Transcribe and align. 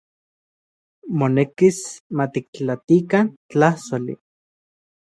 Monekis 1.23 1.79
matiktlatikan 2.17 3.33
tlajsoli. 3.49 4.21